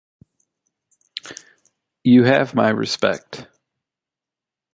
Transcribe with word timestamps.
You 2.03 2.23
have 2.23 2.55
my 2.55 2.69
respect. 2.69 3.45